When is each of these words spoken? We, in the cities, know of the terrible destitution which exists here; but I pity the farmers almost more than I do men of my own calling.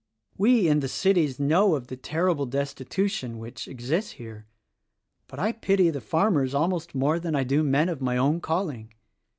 We, 0.35 0.67
in 0.67 0.79
the 0.79 0.87
cities, 0.87 1.39
know 1.39 1.75
of 1.75 1.85
the 1.85 1.95
terrible 1.95 2.47
destitution 2.47 3.37
which 3.37 3.67
exists 3.67 4.13
here; 4.13 4.47
but 5.27 5.37
I 5.37 5.51
pity 5.51 5.91
the 5.91 6.01
farmers 6.01 6.55
almost 6.55 6.95
more 6.95 7.19
than 7.19 7.35
I 7.35 7.43
do 7.43 7.61
men 7.61 7.87
of 7.87 8.01
my 8.01 8.17
own 8.17 8.39
calling. 8.41 8.95